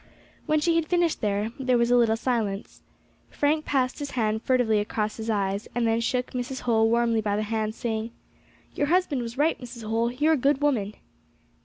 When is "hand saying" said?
7.43-8.09